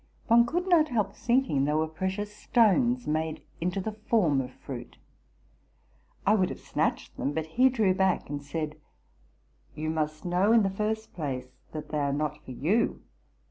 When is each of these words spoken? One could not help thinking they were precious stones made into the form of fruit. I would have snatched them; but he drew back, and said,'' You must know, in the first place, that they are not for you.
One 0.25 0.47
could 0.47 0.67
not 0.67 0.87
help 0.89 1.13
thinking 1.13 1.65
they 1.65 1.75
were 1.75 1.85
precious 1.87 2.35
stones 2.35 3.05
made 3.05 3.43
into 3.61 3.79
the 3.79 3.91
form 3.91 4.41
of 4.41 4.49
fruit. 4.51 4.97
I 6.25 6.33
would 6.33 6.49
have 6.49 6.59
snatched 6.59 7.17
them; 7.17 7.33
but 7.33 7.45
he 7.45 7.69
drew 7.69 7.93
back, 7.93 8.27
and 8.27 8.41
said,'' 8.41 8.77
You 9.75 9.91
must 9.91 10.25
know, 10.25 10.53
in 10.53 10.63
the 10.63 10.71
first 10.71 11.13
place, 11.13 11.49
that 11.71 11.89
they 11.89 11.99
are 11.99 12.13
not 12.13 12.43
for 12.43 12.49
you. 12.49 13.03